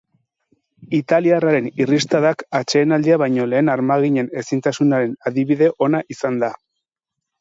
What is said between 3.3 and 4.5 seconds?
lehen armaginen